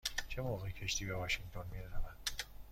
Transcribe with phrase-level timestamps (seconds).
[0.29, 2.17] چه موقع کشتی به واشینگتن می رود؟